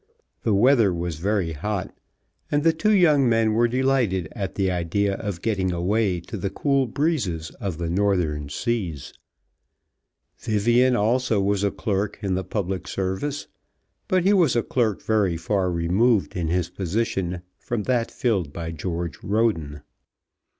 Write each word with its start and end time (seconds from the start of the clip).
The 0.41 0.55
weather 0.55 0.91
was 0.91 1.17
very 1.17 1.51
hot, 1.51 1.95
and 2.51 2.63
the 2.63 2.73
two 2.73 2.91
young 2.91 3.29
men 3.29 3.53
were 3.53 3.67
delighted 3.67 4.29
at 4.31 4.55
the 4.55 4.71
idea 4.71 5.13
of 5.13 5.43
getting 5.43 5.71
away 5.71 6.19
to 6.21 6.37
the 6.37 6.49
cool 6.49 6.87
breezes 6.87 7.51
of 7.61 7.77
the 7.77 7.87
Northern 7.87 8.49
Seas. 8.49 9.13
Vivian 10.39 10.95
also 10.95 11.39
was 11.39 11.63
a 11.63 11.69
clerk 11.69 12.17
in 12.23 12.33
the 12.33 12.43
public 12.43 12.87
service, 12.87 13.45
but 14.07 14.23
he 14.23 14.33
was 14.33 14.55
a 14.55 14.63
clerk 14.63 15.03
very 15.03 15.37
far 15.37 15.71
removed 15.71 16.35
in 16.35 16.47
his 16.47 16.67
position 16.71 17.43
from 17.59 17.83
that 17.83 18.09
filled 18.09 18.51
by 18.51 18.71
George 18.71 19.21
Roden. 19.21 19.83